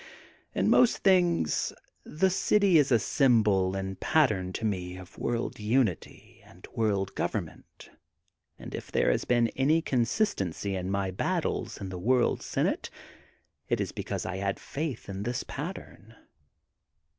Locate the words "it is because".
13.69-14.25